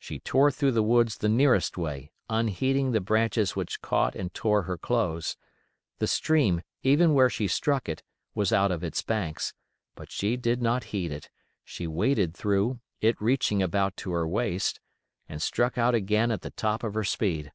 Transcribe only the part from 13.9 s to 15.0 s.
to her waist,